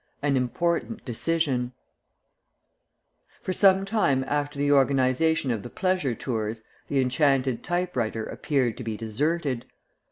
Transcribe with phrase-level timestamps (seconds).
[0.23, 1.73] AN IMPORTANT DECISION
[3.39, 8.77] For some time after the organization of the Pleasure Tours, the Enchanted Type Writer appeared
[8.77, 9.67] to be deserted.